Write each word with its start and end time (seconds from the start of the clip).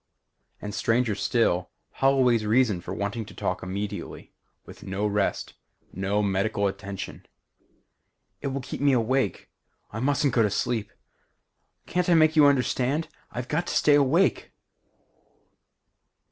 And 0.59 0.73
stranger 0.73 1.13
still, 1.13 1.69
Holloway's 1.91 2.43
reason 2.43 2.81
for 2.81 2.91
wanting 2.91 3.23
to 3.25 3.35
talk 3.35 3.61
immediately; 3.61 4.33
with 4.65 4.81
no 4.81 5.05
rest 5.05 5.53
no 5.93 6.23
medical 6.23 6.65
attention: 6.65 7.27
"It 8.41 8.47
will 8.47 8.53
help 8.53 8.63
keep 8.63 8.81
me 8.81 8.93
awake. 8.93 9.51
I 9.91 9.99
mustn't 9.99 10.33
go 10.33 10.41
to 10.41 10.49
sleep. 10.49 10.91
Can't 11.85 12.09
I 12.09 12.15
make 12.15 12.35
you 12.35 12.47
understand? 12.47 13.09
_I've 13.31 13.47
got 13.47 13.67
to 13.67 13.75
stay 13.77 13.93
awake. 13.93 14.51